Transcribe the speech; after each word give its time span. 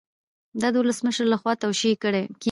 دا 0.61 0.67
د 0.73 0.75
ولسمشر 0.81 1.25
لخوا 1.33 1.53
توشیح 1.63 1.93
کیږي. 2.03 2.25